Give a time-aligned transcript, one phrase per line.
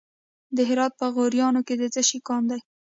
[0.55, 2.59] د هرات په غوریان کې د څه شي کان دی؟